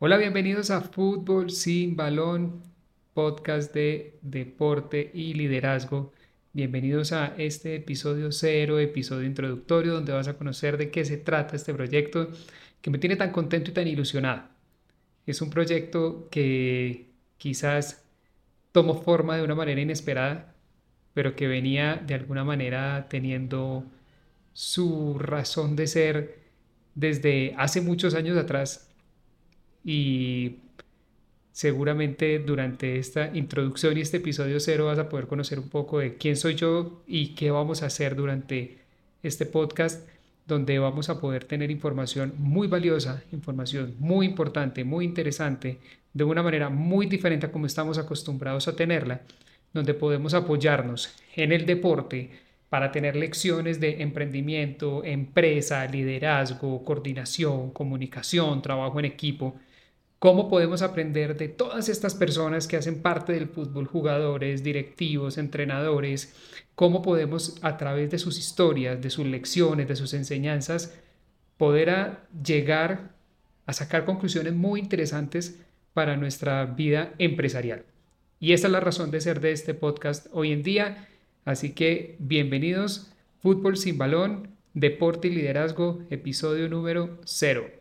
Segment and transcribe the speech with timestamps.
[0.00, 2.62] Hola, bienvenidos a Fútbol sin Balón,
[3.14, 6.12] podcast de deporte y liderazgo.
[6.52, 11.56] Bienvenidos a este episodio cero, episodio introductorio, donde vas a conocer de qué se trata
[11.56, 12.28] este proyecto
[12.80, 14.44] que me tiene tan contento y tan ilusionado.
[15.26, 18.04] Es un proyecto que quizás
[18.70, 20.54] tomó forma de una manera inesperada,
[21.12, 23.84] pero que venía de alguna manera teniendo
[24.52, 26.38] su razón de ser
[26.94, 28.87] desde hace muchos años atrás
[29.90, 30.56] y
[31.50, 36.18] seguramente durante esta introducción y este episodio cero vas a poder conocer un poco de
[36.18, 38.80] quién soy yo y qué vamos a hacer durante
[39.22, 40.06] este podcast
[40.46, 45.78] donde vamos a poder tener información muy valiosa, información muy importante, muy interesante,
[46.12, 49.22] de una manera muy diferente a como estamos acostumbrados a tenerla,
[49.72, 52.30] donde podemos apoyarnos en el deporte
[52.68, 59.58] para tener lecciones de emprendimiento, empresa, liderazgo, coordinación, comunicación, trabajo en equipo,
[60.18, 66.34] ¿Cómo podemos aprender de todas estas personas que hacen parte del fútbol, jugadores, directivos, entrenadores?
[66.74, 70.98] ¿Cómo podemos a través de sus historias, de sus lecciones, de sus enseñanzas,
[71.56, 73.12] poder llegar
[73.66, 75.60] a sacar conclusiones muy interesantes
[75.94, 77.84] para nuestra vida empresarial?
[78.40, 81.06] Y esa es la razón de ser de este podcast hoy en día.
[81.44, 87.77] Así que bienvenidos, Fútbol sin Balón, Deporte y Liderazgo, episodio número 0.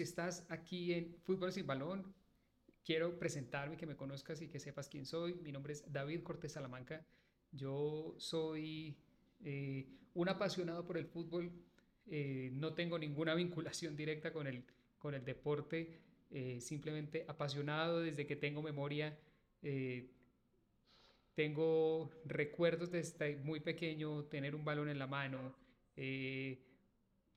[0.00, 2.14] Si estás aquí en Fútbol sin Balón,
[2.82, 5.34] quiero presentarme, que me conozcas y que sepas quién soy.
[5.34, 7.04] Mi nombre es David Cortés Salamanca.
[7.52, 8.96] Yo soy
[9.44, 11.52] eh, un apasionado por el fútbol.
[12.06, 14.64] Eh, no tengo ninguna vinculación directa con el,
[14.96, 16.00] con el deporte.
[16.30, 19.18] Eh, simplemente apasionado desde que tengo memoria.
[21.34, 25.54] tengo recuerdos desde muy pequeño, tener un balón en la mano,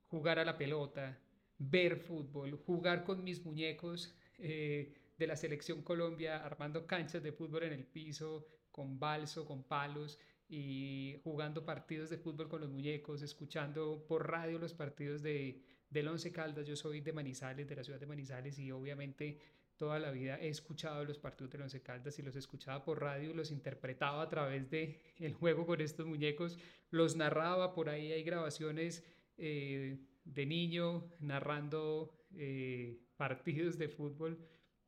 [0.07, 1.19] jugar a la pelota,
[1.69, 7.63] ver fútbol, jugar con mis muñecos eh, de la selección Colombia, armando canchas de fútbol
[7.63, 10.19] en el piso, con balso, con palos
[10.49, 16.07] y jugando partidos de fútbol con los muñecos, escuchando por radio los partidos de, del
[16.07, 16.67] Once Caldas.
[16.67, 19.39] Yo soy de Manizales, de la ciudad de Manizales y obviamente
[19.77, 23.33] toda la vida he escuchado los partidos del Once Caldas y los escuchaba por radio
[23.33, 26.57] los interpretaba a través de el juego con estos muñecos,
[26.89, 29.03] los narraba, por ahí hay grabaciones
[29.37, 34.39] eh, de niño narrando eh, partidos de fútbol.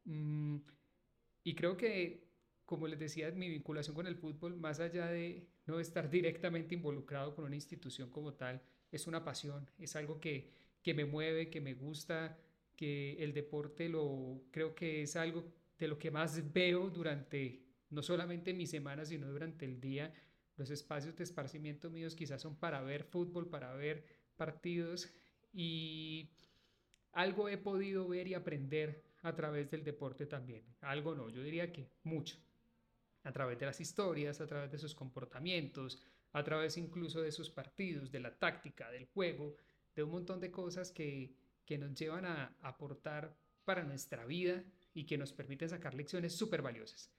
[0.05, 0.57] Mm,
[1.43, 2.27] y creo que,
[2.65, 7.35] como les decía, mi vinculación con el fútbol, más allá de no estar directamente involucrado
[7.35, 10.51] con una institución como tal, es una pasión, es algo que,
[10.81, 12.37] que me mueve, que me gusta,
[12.75, 18.01] que el deporte lo creo que es algo de lo que más veo durante no
[18.01, 20.13] solamente mi semana, sino durante el día.
[20.57, 25.09] Los espacios de esparcimiento míos quizás son para ver fútbol, para ver partidos
[25.55, 26.29] y
[27.13, 30.63] algo he podido ver y aprender a través del deporte también.
[30.81, 32.37] Algo no, yo diría que mucho.
[33.23, 35.99] A través de las historias, a través de sus comportamientos,
[36.33, 39.55] a través incluso de sus partidos, de la táctica, del juego,
[39.95, 41.33] de un montón de cosas que,
[41.65, 43.33] que nos llevan a aportar
[43.63, 44.61] para nuestra vida
[44.93, 47.09] y que nos permiten sacar lecciones súper valiosas.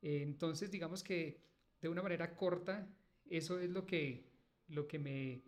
[0.00, 1.42] Entonces, digamos que
[1.80, 2.88] de una manera corta,
[3.28, 4.24] eso es lo que,
[4.68, 5.42] lo que me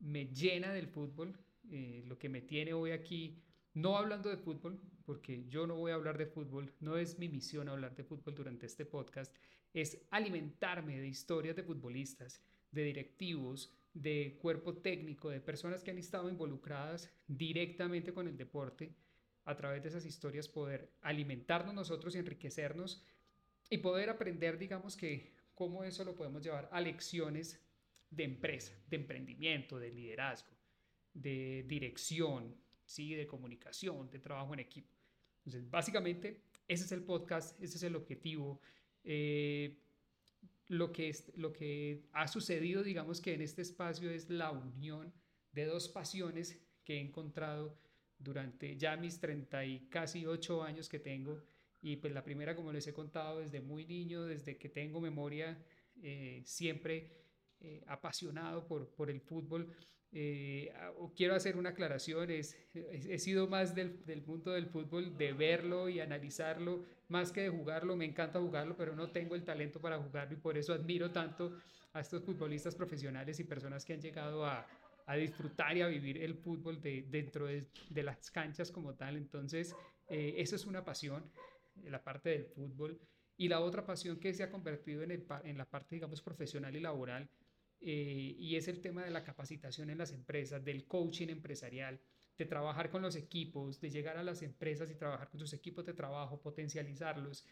[0.00, 1.38] me llena del fútbol,
[1.70, 3.42] eh, lo que me tiene hoy aquí,
[3.74, 7.28] no hablando de fútbol, porque yo no voy a hablar de fútbol, no es mi
[7.28, 9.34] misión hablar de fútbol durante este podcast,
[9.72, 15.98] es alimentarme de historias de futbolistas, de directivos, de cuerpo técnico, de personas que han
[15.98, 18.94] estado involucradas directamente con el deporte,
[19.44, 23.04] a través de esas historias poder alimentarnos nosotros y enriquecernos
[23.68, 27.60] y poder aprender, digamos que, cómo eso lo podemos llevar a lecciones
[28.10, 30.56] de empresa, de emprendimiento, de liderazgo,
[31.14, 33.14] de dirección, ¿sí?
[33.14, 34.94] de comunicación, de trabajo en equipo.
[35.44, 38.60] Entonces, básicamente, ese es el podcast, ese es el objetivo.
[39.04, 39.78] Eh,
[40.68, 45.12] lo, que es, lo que ha sucedido, digamos que en este espacio es la unión
[45.52, 47.78] de dos pasiones que he encontrado
[48.18, 51.42] durante ya mis 30 y casi 8 años que tengo.
[51.82, 55.58] Y pues la primera, como les he contado, desde muy niño, desde que tengo memoria,
[56.02, 57.10] eh, siempre
[57.60, 59.68] eh, apasionado por, por el fútbol.
[60.12, 60.72] Eh,
[61.14, 65.88] quiero hacer una aclaración, es, he sido más del, del mundo del fútbol, de verlo
[65.88, 69.98] y analizarlo, más que de jugarlo, me encanta jugarlo, pero no tengo el talento para
[69.98, 71.56] jugarlo y por eso admiro tanto
[71.92, 74.66] a estos futbolistas profesionales y personas que han llegado a,
[75.06, 79.16] a disfrutar y a vivir el fútbol de, dentro de, de, las canchas como tal.
[79.16, 79.74] Entonces,
[80.08, 81.28] eh, eso es una pasión,
[81.82, 83.00] la parte del fútbol.
[83.36, 86.76] Y la otra pasión que se ha convertido en, el, en la parte, digamos, profesional
[86.76, 87.28] y laboral,
[87.80, 92.00] eh, y es el tema de la capacitación en las empresas, del coaching empresarial,
[92.36, 95.84] de trabajar con los equipos, de llegar a las empresas y trabajar con sus equipos
[95.84, 97.44] de trabajo, potencializarlos.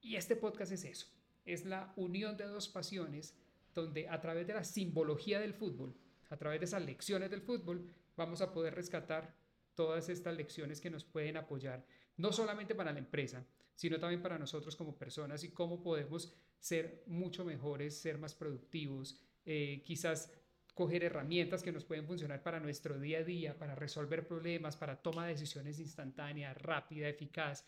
[0.00, 1.06] Y este podcast es eso,
[1.44, 3.34] es la unión de dos pasiones
[3.74, 5.94] donde a través de la simbología del fútbol,
[6.30, 9.34] a través de esas lecciones del fútbol, vamos a poder rescatar
[9.76, 11.86] todas estas lecciones que nos pueden apoyar,
[12.16, 13.46] no solamente para la empresa,
[13.76, 19.20] sino también para nosotros como personas y cómo podemos ser mucho mejores, ser más productivos,
[19.44, 20.32] eh, quizás
[20.74, 25.00] coger herramientas que nos pueden funcionar para nuestro día a día, para resolver problemas, para
[25.00, 27.66] toma de decisiones instantáneas, rápida, eficaz.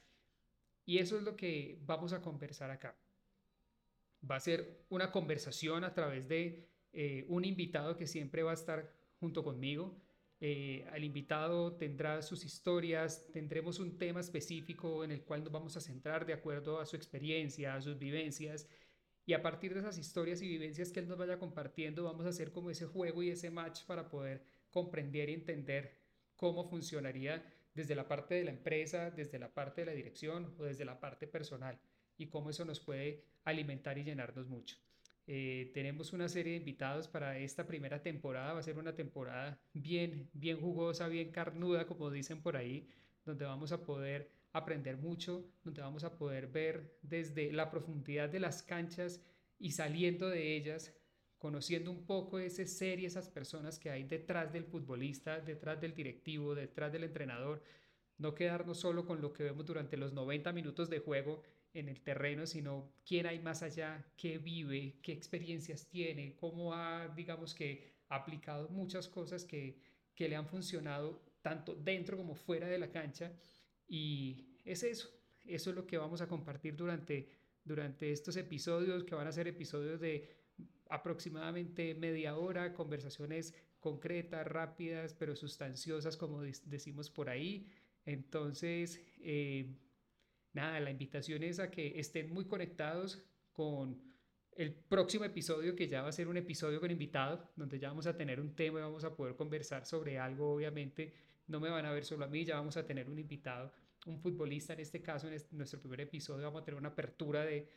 [0.85, 2.99] Y eso es lo que vamos a conversar acá.
[4.29, 8.55] Va a ser una conversación a través de eh, un invitado que siempre va a
[8.55, 9.97] estar junto conmigo.
[10.41, 15.77] Eh, al invitado tendrá sus historias, tendremos un tema específico en el cual nos vamos
[15.77, 18.69] a centrar de acuerdo a su experiencia, a sus vivencias.
[19.27, 22.31] Y a partir de esas historias y vivencias que él nos vaya compartiendo, vamos a
[22.31, 25.93] hacer como ese juego y ese match para poder comprender y entender
[26.37, 27.45] cómo funcionaría
[27.75, 30.99] desde la parte de la empresa, desde la parte de la dirección o desde la
[31.01, 31.79] parte personal
[32.17, 34.77] y cómo eso nos puede alimentar y llenarnos mucho.
[35.31, 38.55] Eh, tenemos una serie de invitados para esta primera temporada.
[38.55, 42.89] Va a ser una temporada bien, bien jugosa, bien carnuda, como dicen por ahí,
[43.27, 48.41] donde vamos a poder aprender mucho, donde vamos a poder ver desde la profundidad de
[48.41, 49.23] las canchas
[49.59, 50.95] y saliendo de ellas,
[51.37, 55.95] conociendo un poco ese ser y esas personas que hay detrás del futbolista, detrás del
[55.95, 57.63] directivo, detrás del entrenador.
[58.17, 61.43] No quedarnos solo con lo que vemos durante los 90 minutos de juego
[61.75, 67.09] en el terreno, sino quién hay más allá, qué vive, qué experiencias tiene, cómo ha,
[67.09, 69.79] digamos que, aplicado muchas cosas que,
[70.15, 73.33] que le han funcionado tanto dentro como fuera de la cancha.
[73.87, 75.11] Y es eso,
[75.45, 77.29] eso es lo que vamos a compartir durante,
[77.65, 80.29] durante estos episodios, que van a ser episodios de
[80.91, 87.71] aproximadamente media hora, conversaciones concretas, rápidas, pero sustanciosas, como decimos por ahí.
[88.05, 89.77] Entonces, eh,
[90.59, 93.23] nada, la invitación es a que estén muy conectados
[93.53, 94.01] con
[94.57, 98.09] el próximo episodio, que ya va a ser un episodio con invitado, donde ya vamos
[98.09, 101.15] a tener un tema y vamos a poder conversar sobre algo, obviamente.
[101.47, 103.73] No me van a ver solo a mí, ya vamos a tener un invitado,
[104.07, 107.69] un futbolista en este caso, en nuestro primer episodio vamos a tener una apertura de,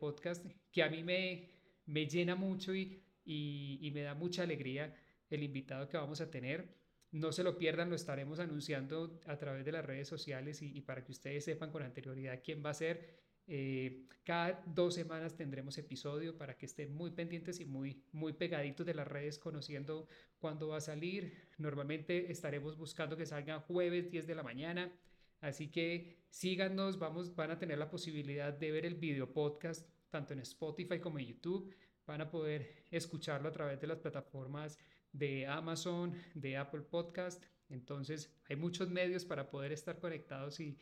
[0.00, 1.48] podcast que a mí me,
[1.86, 4.94] me llena mucho y, y me da mucha alegría
[5.30, 6.68] el invitado que vamos a tener.
[7.10, 11.04] No se lo pierdan, lo estaremos anunciando a través de las redes sociales y, para
[11.04, 13.28] que ustedes sepan con anterioridad quién va a ser.
[13.46, 18.84] Eh, cada dos semanas tendremos episodio para que estén muy pendientes y muy, muy pegaditos
[18.84, 20.06] de las redes conociendo
[20.38, 21.34] cuándo va a salir.
[21.56, 24.92] Normalmente estaremos buscando que salga jueves 10 de la mañana.
[25.40, 30.34] Así que síganos, vamos, van a tener la posibilidad de ver el video podcast tanto
[30.34, 31.74] en Spotify como en YouTube.
[32.06, 34.78] Van a poder escucharlo a través de las plataformas
[35.18, 37.44] de Amazon, de Apple Podcast.
[37.68, 40.78] Entonces hay muchos medios para poder estar conectados y,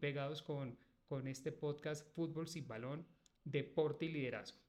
[0.00, 0.78] pegados con,
[1.08, 3.04] con este podcast Fútbol sin balón,
[3.42, 4.60] deporte y liderazgo.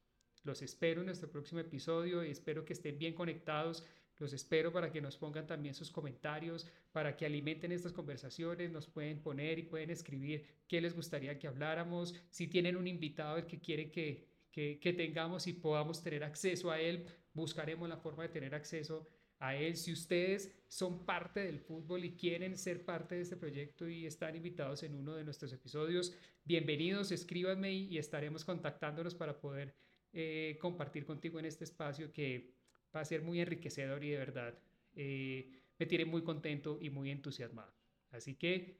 [0.42, 3.86] Los espero en nuestro próximo episodio y espero que estén bien conectados.
[4.18, 8.88] Los espero para que nos pongan también sus comentarios, para que alimenten estas conversaciones, nos
[8.88, 13.46] pueden poner y pueden escribir qué les gustaría que habláramos, si tienen un invitado el
[13.46, 18.28] que quieren que, que, tengamos y podamos tener acceso a él, buscaremos la forma de
[18.28, 19.76] tener acceso a él.
[19.76, 24.36] Si ustedes son parte del fútbol y quieren ser parte de este proyecto y están
[24.36, 29.74] invitados en uno de nuestros episodios, bienvenidos, escríbanme y estaremos contactándonos para poder
[30.12, 32.54] eh, compartir contigo en este espacio que
[32.94, 34.58] va a ser muy enriquecedor y de verdad
[34.94, 37.72] eh, me tiene muy contento y muy entusiasmado.
[38.10, 38.78] Así que,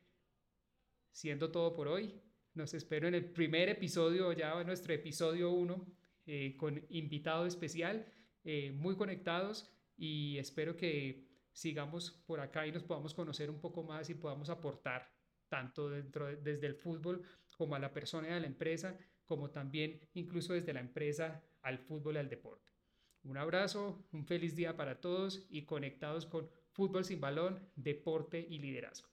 [1.10, 2.20] siendo todo por hoy,
[2.54, 5.86] nos espero en el primer episodio, ya nuestro episodio 1,
[6.26, 8.06] eh, con invitado especial.
[8.44, 13.84] Eh, muy conectados y espero que sigamos por acá y nos podamos conocer un poco
[13.84, 15.08] más y podamos aportar
[15.48, 17.22] tanto dentro desde el fútbol
[17.56, 21.78] como a la persona y a la empresa, como también incluso desde la empresa al
[21.78, 22.72] fútbol y al deporte.
[23.24, 28.58] Un abrazo, un feliz día para todos y conectados con Fútbol sin balón, deporte y
[28.58, 29.08] liderazgo.